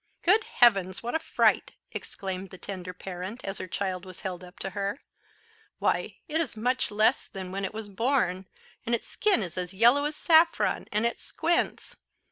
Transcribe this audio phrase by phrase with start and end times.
[0.23, 1.03] "Good heavens!
[1.03, 5.03] what a fright!" exclaimed the tender parent, as her child was held up to her.
[5.77, 8.47] "Why, it is much less than when it was born,
[8.87, 11.97] an its skin is as yellow as saffron, and it squints!